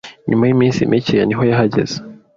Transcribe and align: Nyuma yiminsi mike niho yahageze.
Nyuma 0.29 0.43
yiminsi 0.45 0.89
mike 0.91 1.17
niho 1.25 1.43
yahageze. 1.49 1.97